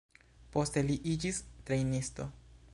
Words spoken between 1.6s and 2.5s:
trejnisto.